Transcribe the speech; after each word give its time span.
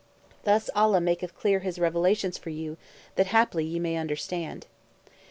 Thus 0.45 0.67
Allah 0.75 0.99
maketh 0.99 1.35
clear 1.37 1.59
His 1.59 1.77
revelations 1.77 2.35
for 2.35 2.49
you, 2.49 2.75
that 3.17 3.27
haply 3.27 3.65
ye 3.65 3.77
may 3.77 3.97
understand. 3.97 4.65